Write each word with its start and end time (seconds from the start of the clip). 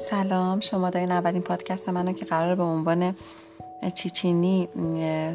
سلام. 0.00 0.60
شما 0.60 0.90
دارین 0.90 1.12
اولین 1.12 1.42
پادکست 1.42 1.88
منو 1.88 2.12
که 2.12 2.24
قرار 2.24 2.54
به 2.54 2.62
عنوان 2.62 3.14
چیچینی 3.94 4.68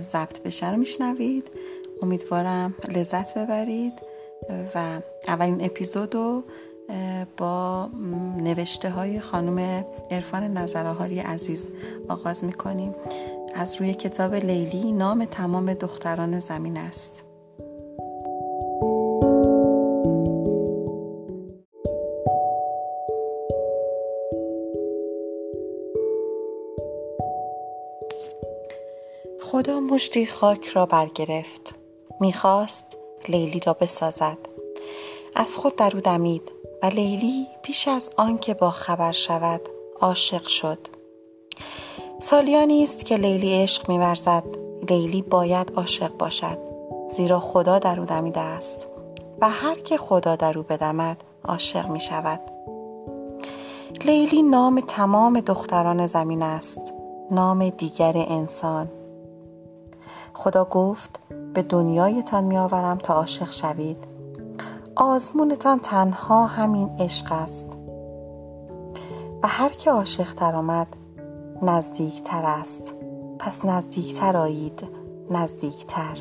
ضبط 0.01 0.39
بشه 0.39 0.71
رو 0.71 0.77
میشنوید. 0.77 1.47
امیدوارم 2.01 2.75
لذت 2.95 3.37
ببرید 3.37 3.93
و 4.75 5.01
اولین 5.27 5.65
اپیزود 5.65 6.15
رو 6.15 6.43
با 7.37 7.89
نوشته 8.37 8.89
های 8.89 9.19
خانم 9.19 9.85
عرفان 10.11 10.43
نظرهاری 10.43 11.19
عزیز 11.19 11.71
آغاز 12.09 12.43
می‌کنیم. 12.43 12.95
از 13.55 13.75
روی 13.75 13.93
کتاب 13.93 14.35
لیلی 14.35 14.91
نام 14.91 15.25
تمام 15.25 15.73
دختران 15.73 16.39
زمین 16.39 16.77
است. 16.77 17.23
خدا 29.53 29.79
مشتی 29.79 30.25
خاک 30.25 30.65
را 30.65 30.85
برگرفت. 30.85 31.75
می‌خواست 32.19 32.85
لیلی 33.27 33.59
را 33.59 33.73
بسازد. 33.73 34.37
از 35.35 35.55
خود 35.55 35.75
در 35.75 35.91
او 35.93 36.01
دمید 36.01 36.51
و 36.83 36.85
لیلی 36.85 37.47
پیش 37.61 37.87
از 37.87 38.11
آنکه 38.17 38.53
با 38.53 38.71
خبر 38.71 39.11
شود 39.11 39.61
عاشق 40.01 40.47
شد. 40.47 40.77
سالیانی 42.21 42.83
است 42.83 43.05
که 43.05 43.17
لیلی 43.17 43.63
عشق 43.63 43.89
میورزد. 43.89 44.43
لیلی 44.89 45.21
باید 45.21 45.71
عاشق 45.75 46.17
باشد. 46.17 46.57
زیرا 47.09 47.39
خدا 47.39 47.79
در 47.79 47.99
او 47.99 48.05
دمیده 48.05 48.39
است 48.39 48.87
و 49.41 49.49
هر 49.49 49.75
که 49.75 49.97
خدا 49.97 50.35
در 50.35 50.57
او 50.57 50.63
بدمد 50.63 51.17
عاشق 51.45 51.87
می 51.87 51.99
شود 51.99 52.39
لیلی 54.05 54.43
نام 54.43 54.79
تمام 54.87 55.39
دختران 55.39 56.07
زمین 56.07 56.41
است. 56.41 56.81
نام 57.31 57.69
دیگر 57.69 58.13
انسان. 58.15 58.89
خدا 60.33 60.65
گفت 60.65 61.19
به 61.53 61.61
دنیایتان 61.61 62.43
می 62.43 62.57
آورم 62.57 62.97
تا 62.97 63.13
عاشق 63.13 63.51
شوید. 63.51 63.97
آزمونتان 64.95 65.79
تنها 65.79 66.45
همین 66.45 66.89
عشق 66.99 67.31
است. 67.31 67.67
و 69.43 69.47
هر 69.47 69.69
که 69.69 69.91
عاشق 69.91 70.33
تر 70.33 70.55
آمد 70.55 70.87
نزدیکتر 71.61 72.43
است. 72.45 72.93
پس 73.39 73.65
نزدیکتر 73.65 74.37
آیید 74.37 74.87
نزدیکتر. 75.29 76.17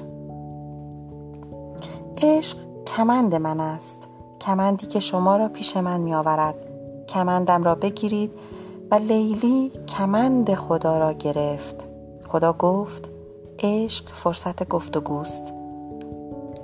عشق 2.23 2.57
کمند 2.87 3.35
من 3.35 3.61
است. 3.61 4.09
کمندی 4.41 4.87
که 4.87 5.01
شما 5.01 5.37
را 5.37 5.49
پیش 5.49 5.77
من 5.77 6.01
می 6.01 6.15
آورد 6.15 6.55
کمندم 7.09 7.65
را 7.65 7.75
بگیرید 7.75 8.33
و 8.91 8.95
لیلی 8.95 9.73
کمند 9.89 10.55
خدا 10.55 10.99
را 10.99 11.13
گرفت. 11.13 11.87
خدا 12.29 12.53
گفت 12.53 13.12
عشق 13.63 14.15
فرصت 14.15 14.69
گفتگوست. 14.69 15.53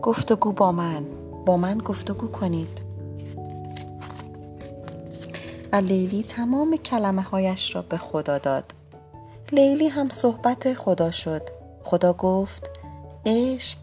گفتگو 0.02 0.52
با 0.52 0.72
من. 0.72 1.06
با 1.46 1.56
من 1.56 1.78
گفتگو 1.78 2.26
کنید. 2.26 2.80
و 5.72 5.76
لیلی 5.76 6.22
تمام 6.22 6.76
کلمه 6.76 7.22
هایش 7.22 7.74
را 7.74 7.82
به 7.82 7.96
خدا 7.96 8.38
داد. 8.38 8.72
لیلی 9.52 9.88
هم 9.88 10.08
صحبت 10.08 10.74
خدا 10.74 11.10
شد. 11.10 11.42
خدا 11.84 12.12
گفت 12.12 12.70
عشق 13.26 13.78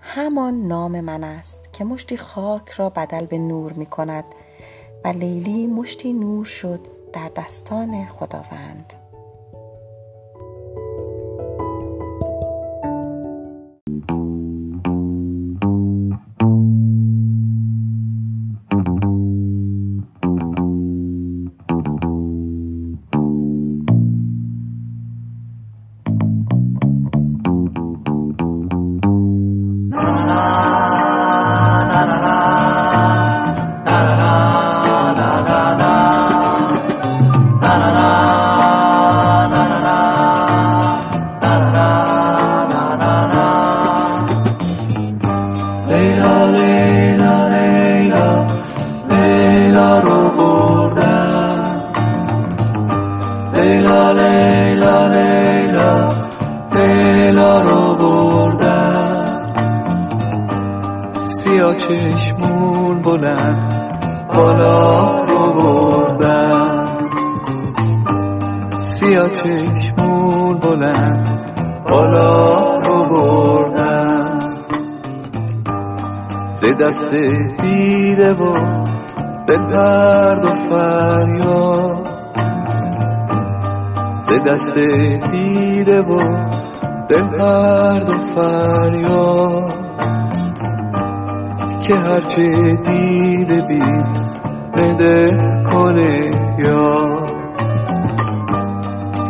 همان 0.00 0.54
نام 0.62 1.00
من 1.00 1.24
است 1.24 1.72
که 1.72 1.84
مشتی 1.84 2.16
خاک 2.16 2.68
را 2.68 2.90
بدل 2.90 3.26
به 3.26 3.38
نور 3.38 3.72
می 3.72 3.86
کند 3.86 4.24
و 5.04 5.08
لیلی 5.08 5.66
مشتی 5.66 6.12
نور 6.12 6.44
شد 6.44 6.80
در 7.12 7.30
دستان 7.36 8.06
خداوند. 8.06 9.07
سیا 61.48 61.74
چشمون 61.74 63.02
بلند 63.02 63.74
بالا 64.34 65.24
رو 65.24 65.52
بردن 65.52 66.86
سیا 69.00 69.28
چشمون 69.28 70.58
بلند 70.58 71.50
بالا 71.90 72.78
رو 72.78 73.04
بردن 73.04 74.38
ز 76.54 76.64
دست 76.64 77.14
دیده 77.62 78.32
و 78.34 78.52
به 79.46 79.56
درد 79.56 80.44
و 80.44 80.54
فریاد. 80.70 82.08
ز 84.20 84.32
دست 84.46 84.78
دیده 85.30 86.02
و 86.02 86.18
دل 87.08 87.28
درد 87.38 88.08
و 88.08 88.12
فریاد 88.34 89.74
که 91.80 91.94
هرچه 91.94 92.76
دیده 92.76 93.60
بی 93.60 93.82
بده 94.74 95.38
کنه 95.72 96.30
یا 96.58 97.26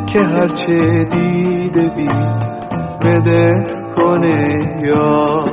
که 0.06 0.21
هرچه 0.21 1.05
دیده 1.05 1.88
بی 1.88 2.09
بده 3.05 3.67
کنه 3.97 4.61
یا 4.83 5.44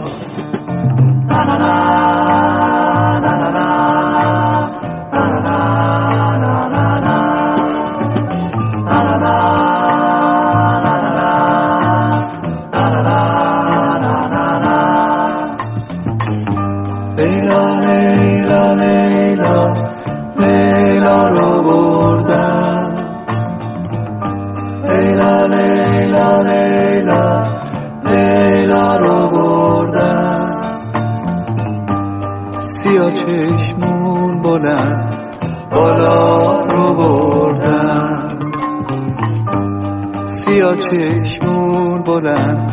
چشمون 40.75 42.03
بلند 42.03 42.71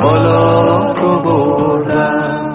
بالا 0.00 0.92
رو 0.92 1.20
بردن. 1.20 2.54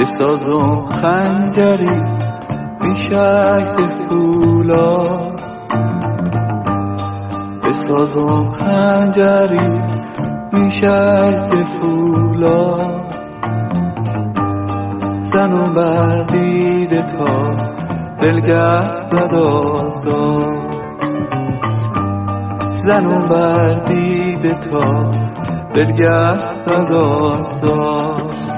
بسازم 0.00 0.86
خنجری 0.86 2.02
بیشک 2.80 3.76
فولا. 4.08 5.04
بسازم 7.64 8.50
خنجری 8.50 9.80
میشک 10.52 11.64
فولا. 11.82 12.78
زنم 15.32 15.74
بر 15.74 16.22
دیده 16.22 17.02
تا 17.02 17.56
دلگه 18.22 18.84
زد 20.04 20.59
زن 22.84 23.06
و 23.06 23.18
مردید 23.28 24.52
تا 24.60 25.10
دلگه 25.74 26.36
فدا 26.64 27.34
ساز. 27.60 28.50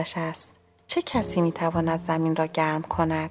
سردش 0.00 0.12
است. 0.16 0.48
چه 0.86 1.02
کسی 1.02 1.40
می 1.40 1.52
تواند 1.52 2.04
زمین 2.06 2.36
را 2.36 2.46
گرم 2.46 2.82
کند؟ 2.82 3.30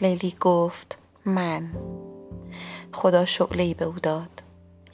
لیلی 0.00 0.36
گفت 0.40 0.98
من. 1.24 1.70
خدا 2.92 3.24
شعله 3.24 3.62
ای 3.62 3.74
به 3.74 3.84
او 3.84 3.92
داد. 3.92 4.42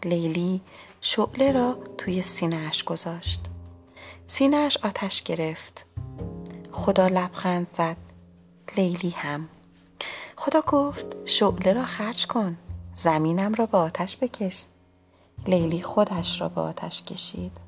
لیلی 0.04 0.60
شعله 1.00 1.52
را 1.52 1.78
توی 1.98 2.22
سینهاش 2.22 2.84
گذاشت. 2.84 3.40
سینهاش 4.26 4.76
آتش 4.76 5.22
گرفت. 5.22 5.86
خدا 6.72 7.06
لبخند 7.06 7.66
زد. 7.76 7.96
لیلی 8.76 9.10
هم. 9.10 9.48
خدا 10.36 10.60
گفت 10.60 11.06
شعله 11.24 11.72
را 11.72 11.84
خرج 11.84 12.26
کن. 12.26 12.56
زمینم 12.96 13.54
را 13.54 13.66
به 13.66 13.78
آتش 13.78 14.16
بکش. 14.16 14.64
لیلی 15.46 15.82
خودش 15.82 16.40
را 16.40 16.48
به 16.48 16.60
آتش 16.60 17.02
کشید. 17.02 17.63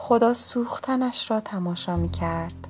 خدا 0.00 0.34
سوختنش 0.34 1.30
را 1.30 1.40
تماشا 1.40 1.96
می 1.96 2.10
کرد 2.10 2.68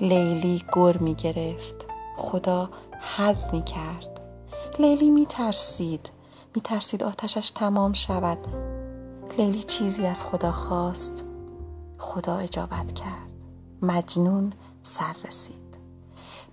لیلی 0.00 0.64
گر 0.76 0.96
می 0.96 1.14
گرفت 1.14 1.86
خدا 2.16 2.70
حز 3.16 3.44
می 3.52 3.62
کرد 3.62 4.20
لیلی 4.78 5.10
می 5.10 5.26
ترسید 5.26 6.10
می 6.54 6.62
ترسید 6.62 7.02
آتشش 7.02 7.50
تمام 7.50 7.92
شود. 7.92 8.38
لیلی 9.38 9.62
چیزی 9.62 10.06
از 10.06 10.24
خدا 10.24 10.52
خواست. 10.52 11.24
خدا 11.98 12.36
اجابت 12.36 12.92
کرد. 12.92 13.30
مجنون 13.82 14.52
سر 14.82 15.16
رسید. 15.28 15.54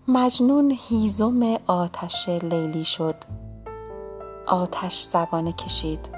مجنون 0.07 0.77
هیزم 0.89 1.57
آتش 1.67 2.29
لیلی 2.29 2.85
شد. 2.85 3.15
آتش 4.47 5.01
زبانه 5.01 5.53
کشید. 5.53 6.09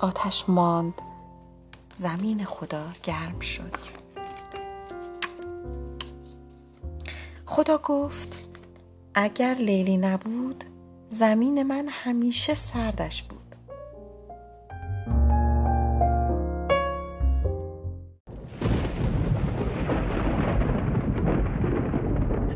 آتش 0.00 0.44
ماند. 0.48 0.94
زمین 1.94 2.44
خدا 2.44 2.84
گرم 3.02 3.40
شد. 3.40 3.76
خدا 7.46 7.78
گفت 7.78 8.38
اگر 9.14 9.54
لیلی 9.54 9.96
نبود 9.96 10.64
زمین 11.08 11.62
من 11.62 11.88
همیشه 11.88 12.54
سردش 12.54 13.22
بود. 13.22 13.40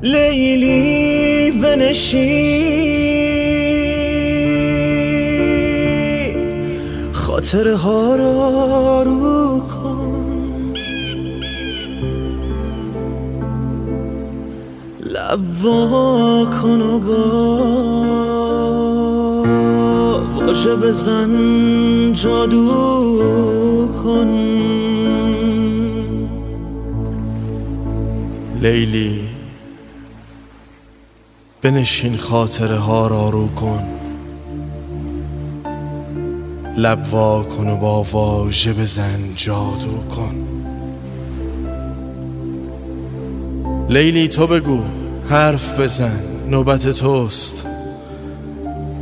لیلی 0.03 1.51
بنشین. 1.63 3.15
خاطره 7.45 7.77
ها 7.77 8.17
رو 9.03 9.61
کن. 9.61 10.75
لب 15.01 15.63
کن 16.63 16.81
و 16.81 16.99
با 16.99 17.25
واژه 20.35 20.77
بزن 20.77 22.13
جادو 22.13 23.89
کن. 24.05 24.31
لیلی 28.61 29.21
بنشین 31.63 32.17
خاطره 32.17 32.77
ها 32.77 33.07
را 33.07 33.31
رو 33.31 33.49
کن. 33.49 33.94
لب 36.77 37.03
کن 37.43 37.69
و 37.69 37.77
با 37.77 38.03
واژه 38.03 38.73
بزن 38.73 39.21
جادو 39.37 39.99
کن. 40.17 40.35
لیلی 43.89 44.29
تو 44.29 44.47
بگو 44.47 44.81
حرف 45.29 45.81
بزن 45.81 46.21
نوبت 46.51 46.89
توست. 46.89 47.67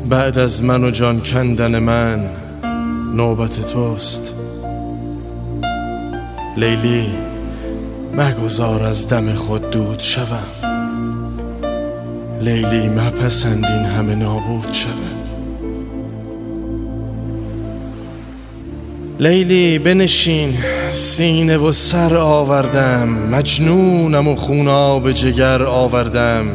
بعد 0.08 0.38
از 0.38 0.64
من 0.64 0.84
و 0.84 0.90
جان 0.90 1.20
کندن 1.20 1.78
من 1.78 2.30
نوبت 3.14 3.60
توست. 3.60 4.34
لیلی 6.56 7.06
مگذار 8.14 8.82
از 8.82 9.08
دم 9.08 9.34
خود 9.34 9.70
دود 9.70 9.98
شوم. 9.98 10.46
لیلی 12.40 12.88
مپسندین 12.88 13.84
همه 13.84 14.14
نابود 14.14 14.72
شوم. 14.72 15.21
لیلی 19.22 19.78
بنشین. 19.78 20.54
سینه 20.90 21.56
و 21.56 21.72
سر 21.72 22.16
آوردم. 22.16 23.08
مجنونم 23.08 24.28
و 24.28 24.36
خونا 24.36 24.98
به 24.98 25.12
جگر 25.12 25.62
آوردم. 25.62 26.46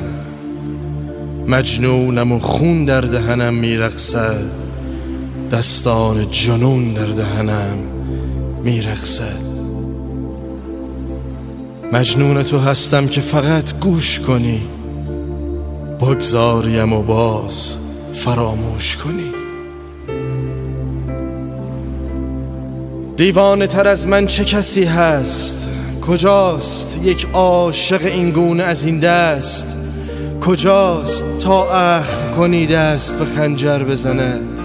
مجنونم 1.47 2.31
و 2.31 2.39
خون 2.39 2.85
در 2.85 3.01
دهنم 3.01 3.53
میرقصد. 3.53 4.45
دستان 5.51 6.31
جنون 6.31 6.93
در 6.93 7.05
دهنم 7.05 7.77
میرقصد. 8.63 9.47
مجنون 11.93 12.43
تو 12.43 12.59
هستم 12.59 13.07
که 13.07 13.21
فقط 13.21 13.79
گوش 13.79 14.19
کنی. 14.19 14.61
بگذاریم 15.99 16.93
و 16.93 17.01
باز 17.03 17.77
فراموش 18.13 18.97
کنی. 18.97 19.36
دیوانه 23.17 23.67
تر 23.67 23.87
از 23.87 24.07
من 24.07 24.27
چه 24.27 24.45
کسی 24.45 24.83
هست؟ 24.83 25.69
کجاست 26.01 26.99
یک 27.03 27.27
عاشق 27.33 28.05
این 28.05 28.31
گونه 28.31 28.63
از 28.63 28.85
این 28.85 28.99
دست؟ 28.99 29.67
کجاست 30.41 31.25
تا 31.39 31.71
اخم 31.71 32.31
کنی 32.35 32.67
دست 32.67 33.15
به 33.15 33.25
خنجر 33.25 33.83
بزند 33.83 34.59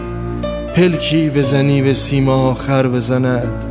پلکی 0.74 1.30
بزنی 1.30 1.82
به 1.82 1.94
سیما 1.94 2.54
خر 2.54 2.86
بزند 2.86 3.64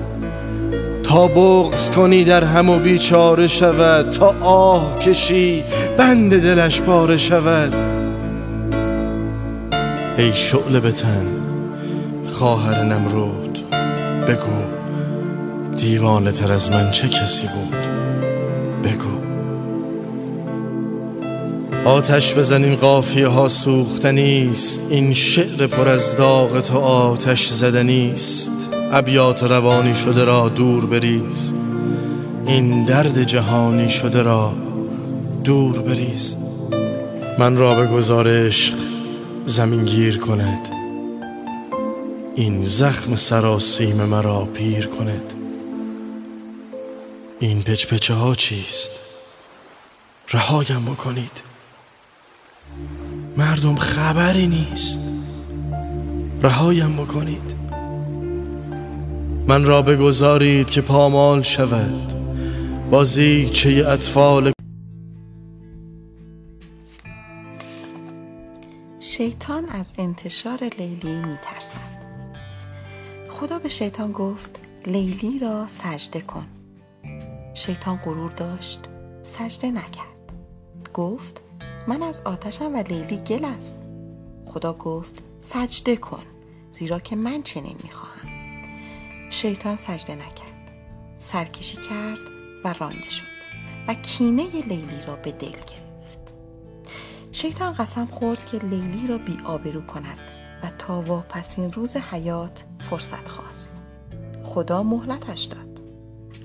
تا 1.03 1.27
بغز 1.27 1.91
کنی 1.91 2.23
در 2.23 2.43
هم 2.43 2.69
و 2.69 2.79
بیچاره 2.79 3.47
شود؟ 3.47 4.09
تا 4.09 4.35
آه 4.41 4.99
کشی 4.99 5.63
بند 5.97 6.41
دلش 6.41 6.81
پاره 6.81 7.17
شود؟ 7.17 7.73
ای 10.17 10.33
شعله 10.33 10.79
بتن 10.79 11.25
خواهر 12.31 12.83
نمرود 12.83 13.59
بگو. 14.27 14.70
دیوانه 15.81 16.31
تر 16.31 16.51
از 16.51 16.71
من 16.71 16.91
چه 16.91 17.09
کسی 17.09 17.47
بود؟ 17.47 17.75
بگو. 18.83 19.21
آتش 21.85 22.35
بزنین 22.35 22.75
قافیه 22.75 23.27
ها 23.27 23.47
سوختنیست 23.47 24.81
این 24.89 25.13
شعر 25.13 25.67
پر 25.67 25.87
از 25.87 26.15
داغ 26.15 26.61
تو 26.61 26.77
آتش 26.79 27.47
زدنیست 27.47 28.51
ابیات 28.91 29.43
روانی 29.43 29.95
شده 29.95 30.23
را 30.23 30.49
دور 30.49 30.85
بریز. 30.85 31.53
این 32.45 32.85
درد 32.85 33.23
جهانی 33.23 33.89
شده 33.89 34.21
را 34.21 34.53
دور 35.43 35.79
بریز. 35.79 36.35
من 37.39 37.57
را 37.57 37.75
به 37.75 37.85
گزارش 37.85 38.73
زمین 39.45 39.85
گیر 39.85 40.17
کند. 40.17 40.69
این 42.35 42.63
زخم 42.63 43.15
سراسیم 43.15 43.95
مرا 43.95 44.47
پیر 44.53 44.87
کند. 44.87 45.40
این 47.41 47.61
پچ 47.61 47.87
پچه 47.87 48.13
ها 48.13 48.35
چیست؟ 48.35 48.91
رهایم 50.33 50.85
بکنید. 50.85 51.43
مردم 53.37 53.75
خبری 53.75 54.47
نیست. 54.47 54.99
رهایم 56.41 56.97
بکنید. 56.97 57.55
من 59.47 59.65
را 59.65 59.81
بگذارید 59.81 60.67
که 60.67 60.81
پامال 60.81 61.43
شود. 61.43 62.13
بازی 62.91 63.49
چه 63.49 63.83
اطفال 63.87 64.51
شیطان 68.99 69.69
از 69.69 69.93
انتشار 69.97 70.59
لیلی 70.79 71.15
می 71.15 71.37
ترسد 71.43 72.01
خدا 73.29 73.59
به 73.59 73.69
شیطان 73.69 74.11
گفت 74.11 74.59
لیلی 74.85 75.39
را 75.39 75.67
سجده 75.67 76.21
کن. 76.21 76.60
شیطان 77.53 77.97
غرور 77.97 78.31
داشت. 78.31 78.79
سجده 79.23 79.71
نکرد. 79.71 80.31
گفت 80.93 81.41
من 81.87 82.03
از 82.03 82.21
آتشم 82.25 82.75
و 82.75 82.77
لیلی 82.77 83.17
گل 83.17 83.45
است. 83.45 83.79
خدا 84.45 84.73
گفت 84.73 85.23
سجده 85.39 85.95
کن 85.95 86.23
زیرا 86.71 86.99
که 86.99 87.15
من 87.15 87.43
چنین 87.43 87.75
می‌خواهم. 87.83 88.29
شیطان 89.29 89.75
سجده 89.75 90.15
نکرد. 90.15 90.71
سرکشی 91.17 91.77
کرد 91.77 92.19
و 92.63 92.73
رانده 92.79 93.09
شد 93.09 93.23
و 93.87 93.93
کینه 93.93 94.43
لیلی 94.43 95.01
را 95.07 95.15
به 95.15 95.31
دل 95.31 95.51
گرفت. 95.51 96.33
شیطان 97.31 97.73
قسم 97.73 98.05
خورد 98.05 98.45
که 98.45 98.57
لیلی 98.57 99.07
را 99.07 99.17
بی 99.17 99.37
آبرو 99.45 99.81
کند 99.81 100.17
و 100.63 100.71
تا 100.77 101.01
واپسین 101.01 101.71
روز 101.71 101.97
حیات 101.97 102.63
فرصت 102.89 103.27
خواست. 103.27 103.71
خدا 104.43 104.83
مهلتش 104.83 105.43
داد. 105.43 105.81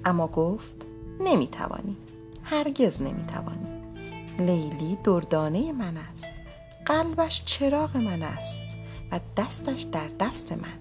اما 0.04 0.26
گفت 0.26 0.85
نمی‌توانی. 1.20 1.96
هرگز 2.42 3.02
نمی‌توانی. 3.02 3.66
لیلی 4.38 4.99
دردانه 5.04 5.73
من 5.73 5.96
است. 5.96 6.32
قلبش 6.87 7.44
چراغ 7.44 7.96
من 7.96 8.23
است 8.23 8.76
و 9.12 9.20
دستش 9.37 9.82
در 9.82 10.08
دست 10.20 10.52
من. 10.52 10.78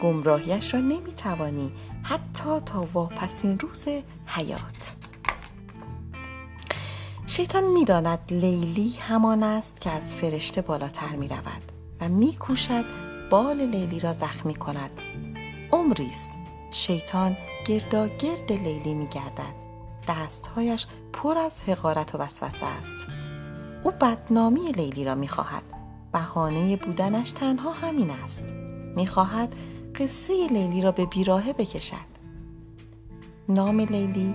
گمراهیش 0.00 0.74
را 0.74 0.80
نمی‌توانی 0.80 1.72
حتی 2.02 2.60
تا 2.66 2.88
واپسین 2.92 3.58
روز 3.58 3.88
حیات. 4.26 4.92
شیطان 7.26 7.64
می‌داند 7.64 8.18
لیلی 8.30 8.96
همان 9.00 9.42
است 9.42 9.80
که 9.80 9.90
از 9.90 10.14
فرشته 10.14 10.62
بالاتر 10.62 11.16
می 11.16 11.28
رود 11.28 11.72
و 12.00 12.08
میکوشد 12.08 12.84
بال 13.30 13.60
لیلی 13.60 14.00
را 14.00 14.12
زخمی 14.12 14.54
کند. 14.54 14.90
عمری 15.72 16.06
است 16.06 16.30
شیطان 16.72 17.36
گرداگرد 17.66 18.52
لیلی 18.52 18.94
می 18.94 19.06
گردد 19.06 19.54
دستهایش 20.08 20.86
پر 21.12 21.38
از 21.38 21.62
حقارت 21.62 22.14
و 22.14 22.18
وسوسه 22.18 22.66
است. 22.66 23.06
او 23.82 23.90
بدنامی 23.90 24.72
لیلی 24.72 25.04
را 25.04 25.14
می‌خواهد. 25.14 25.62
بهانه 26.12 26.76
بودنش 26.76 27.30
تنها 27.30 27.72
همین 27.72 28.10
است. 28.10 28.52
می‌خواهد 28.96 29.54
قصه 29.94 30.46
لیلی 30.46 30.82
را 30.82 30.92
به 30.92 31.06
بیراهه 31.06 31.52
بکشد. 31.52 32.12
نام 33.48 33.80
لیلی 33.80 34.34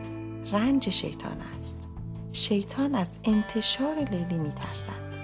رنج 0.52 0.90
شیطان 0.90 1.42
است. 1.58 1.88
شیطان 2.32 2.96
از 2.96 3.12
انتشار 3.24 3.96
لیلی 3.96 4.38
میترسد. 4.38 5.18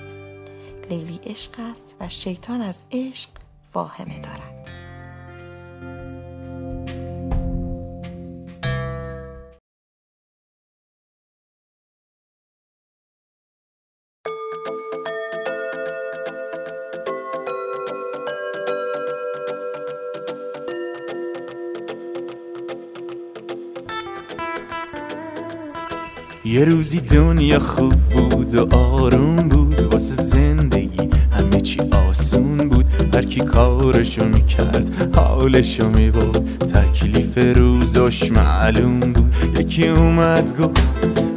لیلی 0.90 1.20
عشق 1.24 1.52
است 1.72 1.96
و 2.00 2.10
شیطان 2.10 2.62
از 2.62 2.80
عشق 2.92 3.30
واهمه 3.74 4.20
دارد. 4.20 4.53
یه 26.54 26.66
روزی 26.66 27.00
دنیا 27.00 27.60
خوب 27.60 27.94
بود 27.94 28.56
و 28.56 28.76
آروم 28.76 29.36
بود. 29.36 29.80
واسه 29.80 30.24
زندگی 30.24 31.10
همه 31.32 31.62
چی 31.62 31.80
آسون 32.10 32.58
بود. 32.58 32.86
هر 33.14 33.22
کی 33.22 33.40
کارشو 33.40 34.26
می‌کرد 34.26 35.16
حالشو 35.16 35.90
میبود 35.90 36.38
تکلیف 36.60 37.58
روزش 37.58 38.32
معلوم 38.32 39.00
بود. 39.00 39.36
یکی 39.60 39.88
اومد 39.88 40.58
گفت 40.58 40.82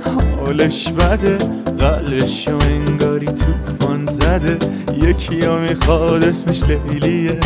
حالش 0.05 0.89
بده. 0.89 1.39
قلبشو 1.79 2.59
انگاری 2.61 3.27
توفان 3.27 4.07
زده. 4.07 4.59
یکی 5.03 5.41
ها 5.41 5.59
می‌خواد 5.59 6.23
اسمش 6.23 6.63
لیلیه. 6.63 7.41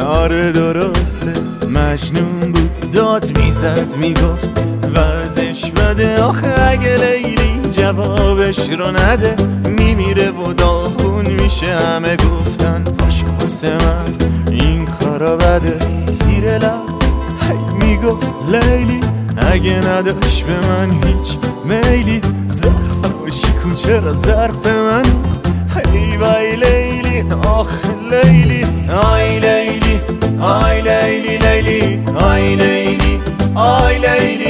آره 0.00 0.52
درسته 0.52 1.32
مجنون 1.74 2.52
بود. 2.52 2.90
داد 2.92 3.38
می‌زد 3.38 3.96
می‌گفت 4.00 4.50
وزش 4.94 5.70
بده. 5.70 6.22
آخه 6.22 6.70
اگه 6.70 6.96
لیلی 6.96 7.68
جوابش 7.70 8.70
رو 8.70 8.90
نده 8.90 9.36
میمیره 9.64 10.30
و 10.30 10.52
داخون 10.52 11.26
میشه 11.30 11.66
همه 11.66 12.16
گفتن. 12.16 12.84
باش 12.84 13.24
واسه 13.40 13.70
مرد 13.70 14.24
این 14.50 14.86
کارا 14.86 15.36
بده. 15.36 15.78
زیر 16.10 16.58
لب 16.58 16.72
هی 17.48 17.86
می‌گفت 17.86 18.32
لیلی 18.48 19.00
اگه 19.52 19.76
نداشت 19.76 20.44
به 20.46 20.52
من 20.68 20.90
هیچ 20.90 21.36
میلی. 21.64 22.20
ظرفم 22.48 23.30
شکون 23.30 23.74
چرا 23.74 24.12
ظرف 24.12 24.66
من؟ 24.66 25.02
هی 25.94 26.16
وای 26.16 26.56
لیلی 26.56 27.30
آخ 27.44 27.72
لیلی. 28.10 28.64
آی 28.90 29.38
لیلی 29.38 30.00
آی 30.40 30.80
لیلی 30.80 31.38
لیلی. 31.38 32.02
آی 32.14 32.54
لیلی 32.56 33.20
آی 33.54 33.98
لیلی. 33.98 34.47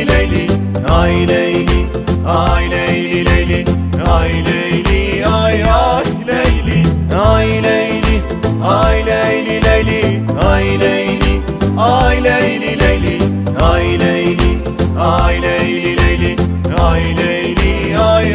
لیلی 0.88 0.96
آی 0.96 1.26
لیلی 1.26 1.86
آی 2.26 2.68
لیلی 2.68 3.08
لیلی 3.24 3.64
آی 4.06 4.32
لیلی 4.42 5.22
آی 5.22 5.62
آی 5.62 6.04
لیلی 6.26 6.82
آی 7.14 7.60
لیلی 7.60 8.20
آی 8.62 9.02
لیلی 9.02 9.58
لیلی 9.60 10.02
آی 10.42 10.76
لیلی 10.76 11.40
آی 11.76 12.20
لیلی 12.20 12.74
لیلی 12.74 13.18
آی 13.60 13.96
لیلی 13.96 14.52
آی 14.98 15.38
لیلی 15.38 15.94
لیلی 15.94 16.36
آی 16.80 17.12
لیلی 17.12 17.94
آی 17.94 18.32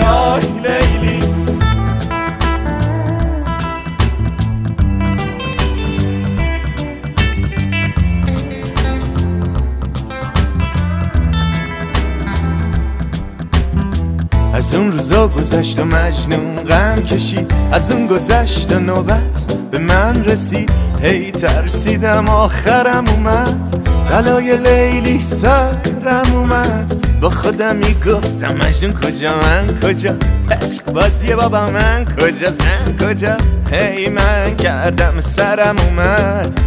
از 14.74 14.80
اون 14.80 14.92
روزا 14.92 15.28
گذشت 15.28 15.80
و 15.80 15.86
مجنون 15.86 16.56
غم 16.56 17.02
کشید. 17.02 17.54
از 17.72 17.92
اون 17.92 18.08
گذشت 18.08 18.72
و 18.72 18.80
نوبت 18.80 19.54
به 19.72 19.80
من 19.80 20.24
رسید. 20.24 20.72
هی 21.02 21.32
ترسیدم 21.32 22.30
آخرم 22.30 23.04
اومد. 23.08 23.78
بلای 24.10 24.58
لیلی 24.58 25.20
سرم 25.20 26.34
اومد. 26.34 26.96
با 27.22 27.30
خودم 27.30 27.76
می‌گفتم 27.76 28.56
مجنون 28.56 28.94
کجا 28.94 29.30
من 29.36 29.80
کجا؟ 29.84 30.16
عشق 30.52 30.92
بازی 30.94 31.36
بابا 31.36 31.66
من 31.66 32.06
کجا؟ 32.06 32.52
زن 32.52 32.98
کجا؟ 33.02 33.38
هی 33.72 34.10
من 34.10 34.56
کردم 34.58 35.20
سرم 35.20 35.76
اومد. 35.88 36.60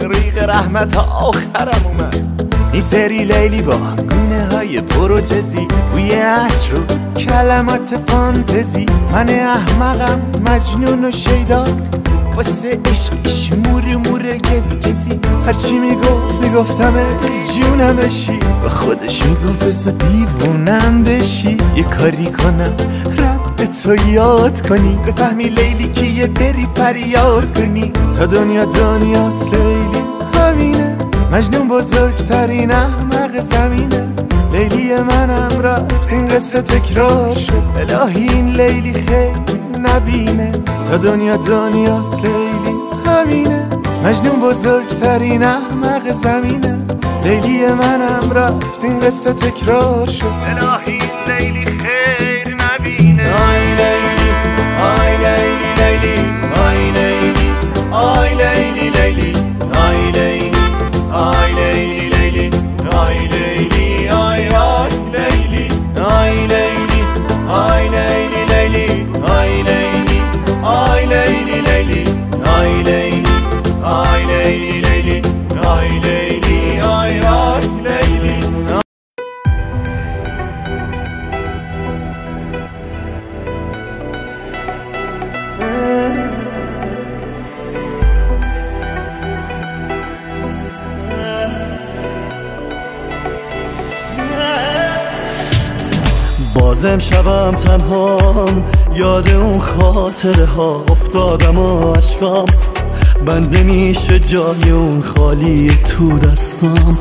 ریق 0.00 0.48
رحمت 0.48 0.96
آخرم 0.96 1.84
اومد. 1.84 2.16
این 2.72 2.82
سری 2.82 3.24
لیلی 3.24 3.62
با 3.62 3.78
گونه 4.10 4.46
های 4.46 4.80
پروتزی 4.80 5.68
بوی 5.92 6.12
عطر 6.12 6.74
و 6.74 7.09
کلمات 7.24 7.94
فانتزی 8.06 8.86
من 9.12 9.28
احمقم 9.28 10.20
مجنون 10.48 11.04
و 11.04 11.10
شیدا 11.10 11.66
واسه 12.36 12.78
عشقش 12.90 13.52
مور 13.52 13.96
مور 13.96 14.22
گز 14.22 14.76
گزی 14.76 15.20
هرچی 15.46 15.78
می‌گفت 15.78 16.40
می‌گفتم 16.40 16.92
جونم 17.54 17.96
بشی 17.96 18.38
با 18.62 18.68
خودش 18.68 19.24
می‌گفت 19.24 19.64
بسا 19.64 19.90
دیوونم 19.90 21.04
بشی. 21.04 21.56
یه 21.76 21.82
کاری 21.82 22.26
کنم 22.26 22.74
رب 23.18 23.56
تو 23.82 24.08
یاد 24.08 24.68
کنی. 24.68 24.98
بفهمی 25.06 25.44
لیلی 25.44 25.88
کیه 25.88 26.26
بری 26.26 26.68
فریاد 26.74 27.58
کنی. 27.58 27.92
تا 28.18 28.26
دنیا 28.26 28.64
دنیاست 28.64 29.54
لیلی 29.54 30.02
همینه. 30.34 30.96
مجنون 31.32 31.68
بزرگترین 31.68 32.72
احمق 32.72 33.40
زمینه. 33.40 34.09
لیلی 34.52 34.96
منم 34.96 35.60
رفت 35.62 36.12
این 36.12 36.28
قصه 36.28 36.62
تکرار 36.62 37.34
شد. 37.34 37.62
الهی 37.76 38.28
این 38.28 38.46
لیلی 38.52 38.92
خیلی 38.92 39.60
نبینه. 39.78 40.52
تا 40.88 40.96
دنیا 40.96 41.36
دنیاست 41.36 42.24
لیلی 42.24 42.76
همینه. 43.06 43.68
مجنون 44.04 44.40
بزرگترین 44.40 45.42
احمق 45.42 46.12
زمینه. 46.12 46.78
لیلی 47.24 47.66
منم 47.66 48.32
رفت 48.34 48.84
این 48.84 49.00
قصه 49.00 49.32
تکرار 49.32 50.06
شد. 50.10 50.26
الهی 50.26 50.98
لیلی 51.26 51.64
خیر 51.64 51.99
بازم 96.82 96.98
شبم 96.98 97.50
تنها 97.50 98.18
یاد 98.94 99.28
اون 99.28 99.60
خاطره 99.60 100.46
ها 100.46 100.84
افتادم 100.90 101.58
و 101.58 101.92
عشقام 101.92 102.46
بنده 103.26 103.62
میشه 103.62 104.18
جای 104.18 104.70
اون 104.70 105.02
خالی 105.02 105.70
تو 105.70 106.18
دستام. 106.18 106.98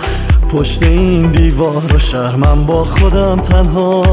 پشت 0.53 0.83
این 0.83 1.31
دیوار 1.31 1.95
و 1.95 2.00
شهر 2.00 2.36
با 2.55 2.83
خودم 2.83 3.36
تنها 3.36 4.03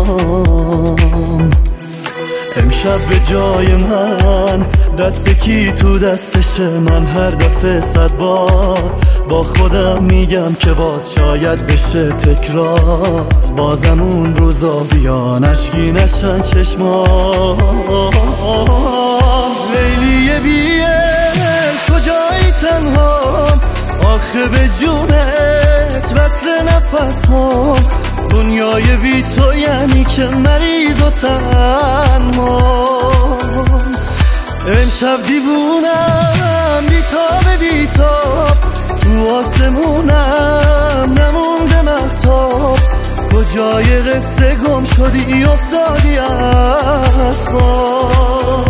امشب 2.57 2.99
به 3.09 3.21
جای 3.31 3.75
من 3.75 4.67
دست 4.99 5.29
کی 5.29 5.73
تو 5.73 5.99
دستشه 5.99 6.79
من؟ 6.79 7.07
هر 7.07 7.31
دفعه 7.31 7.81
صد 7.81 8.17
بار. 8.17 8.93
با 9.29 9.43
خودم 9.43 10.03
میگم 10.03 10.55
که 10.55 10.73
باز 10.73 11.13
شاید 11.13 11.67
بشه 11.67 12.09
تکرار. 12.09 13.27
بازم 13.57 14.03
اون 14.03 14.37
روزا 14.37 14.79
بیان 14.79 15.45
اشکی 15.45 15.93
نشن 15.93 16.41
چشما 16.41 17.05
لیلی 19.75 20.41
بیش 20.41 21.85
کجایی 21.85 22.53
تنها؟ 22.63 23.21
آخه 24.15 24.47
به 24.53 24.69
جونت 24.81 26.13
وصل 26.17 26.63
نفس 26.63 27.25
هم 27.25 28.07
دنیای 28.31 28.97
بی 28.97 29.23
تو 29.23 29.59
یعنی 29.59 30.05
که 30.05 30.25
مریض 30.25 31.03
و 31.03 31.11
تنها 31.11 32.87
امشب 34.69 35.23
دیوونم 35.27 36.87
بیتاب 36.89 37.59
بیتاب 37.61 38.16
تو 39.17 39.29
آسمونم 39.29 41.15
نمونده 41.19 41.83
محتاب 41.83 42.79
کجای 43.33 43.99
قصه 43.99 44.55
گم 44.55 44.85
شدی 44.85 45.45
افتادی 45.45 46.19
از 46.19 47.47
خواب 47.49 48.66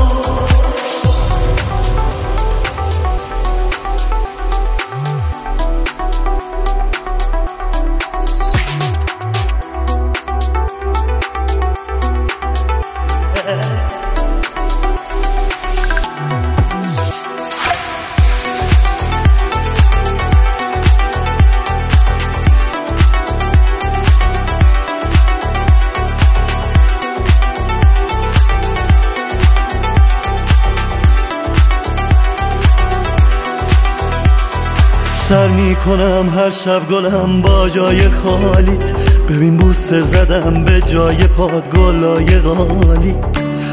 سر 35.29 35.49
می‌کنم 35.49 36.29
هر 36.37 36.51
شب 36.51 36.89
گلم 36.89 37.43
با 37.43 37.69
جای 37.69 38.09
خالیت. 38.09 38.93
ببین 39.29 39.57
بوسه 39.57 40.01
زدم 40.01 40.65
به 40.65 40.81
جای 40.81 41.17
پاد 41.17 41.71
گلای 41.71 42.39
غالی. 42.39 43.15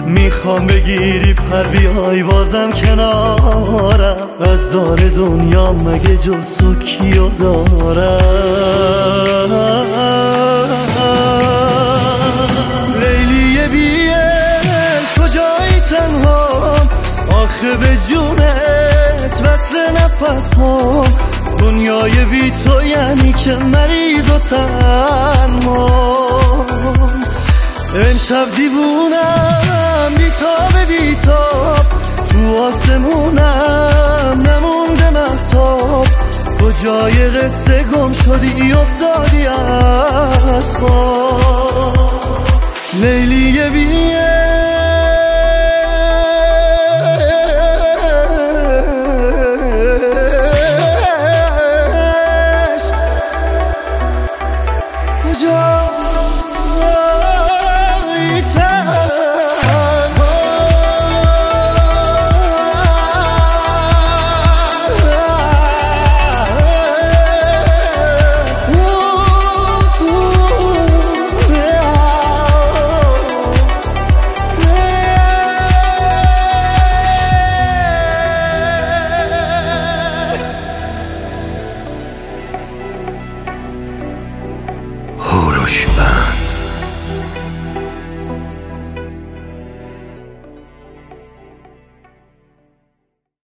می‌خوام 0.05 0.67
بگیری 0.67 1.33
پر 1.33 1.63
بیای 1.63 2.23
بازم 2.23 2.71
کنارم. 2.71 4.15
از 4.41 4.71
دار 4.71 4.97
دنیا 4.97 5.71
مگه 5.73 6.17
جسو 6.17 6.75
کیو 6.75 7.29
دارم؟ 7.29 8.23
لیلی 13.01 13.67
بیش 13.67 15.13
کجایی 15.13 15.79
تنها؟ 15.89 16.47
آخه 17.29 17.77
به 17.79 17.97
جونت 18.09 19.41
وصل 19.43 19.91
نفس 19.91 20.53
هم 20.53 21.32
دنیای 21.63 22.25
بی 22.25 22.51
تو 22.51 22.85
یعنی 22.85 23.33
که 23.33 23.55
مریض 23.55 24.29
و 24.29 24.39
تنها 24.39 25.85
امشب 27.95 28.55
دیوونم 28.55 30.11
بیتاب 30.17 30.73
بیتاب 30.87 31.85
تو 32.31 32.63
آسمونم 32.63 34.43
نمونده 34.47 35.09
محتاب 35.09 36.07
کجای 36.61 37.29
قصه 37.29 37.83
گم 37.83 38.11
شدی 38.11 38.73
افتادی 38.73 39.47
از 40.57 40.75
خواب 40.75 42.33
لیلی 42.93 43.69
بیه 43.69 44.72